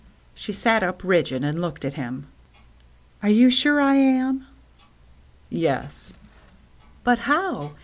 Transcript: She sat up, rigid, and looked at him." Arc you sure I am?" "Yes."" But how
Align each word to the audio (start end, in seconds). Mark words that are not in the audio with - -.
She 0.33 0.51
sat 0.51 0.81
up, 0.81 1.03
rigid, 1.03 1.43
and 1.43 1.61
looked 1.61 1.85
at 1.85 1.93
him." 1.93 2.25
Arc 3.21 3.33
you 3.33 3.51
sure 3.51 3.79
I 3.79 3.93
am?" 3.93 4.47
"Yes."" 5.49 6.15
But 7.03 7.19
how 7.19 7.73